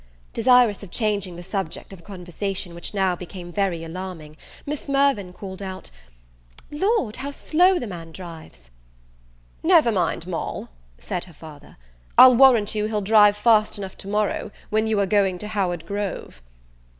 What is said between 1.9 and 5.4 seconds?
of a conversation which now became very alarming, Miss Mirvan